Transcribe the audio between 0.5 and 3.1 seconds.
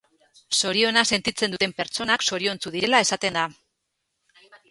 Zoriona sentitzen duten pertsonak zoriontsu direla